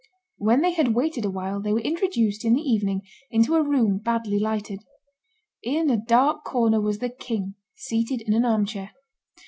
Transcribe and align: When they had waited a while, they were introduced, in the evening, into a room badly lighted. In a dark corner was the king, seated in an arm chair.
When 0.39 0.61
they 0.61 0.71
had 0.71 0.95
waited 0.95 1.25
a 1.25 1.29
while, 1.29 1.61
they 1.61 1.73
were 1.73 1.79
introduced, 1.79 2.43
in 2.43 2.55
the 2.55 2.63
evening, 2.67 3.03
into 3.29 3.53
a 3.53 3.61
room 3.61 3.99
badly 3.99 4.39
lighted. 4.39 4.81
In 5.61 5.91
a 5.91 5.97
dark 6.05 6.43
corner 6.43 6.81
was 6.81 6.97
the 6.97 7.09
king, 7.09 7.53
seated 7.75 8.21
in 8.21 8.33
an 8.33 8.43
arm 8.43 8.65
chair. 8.65 8.93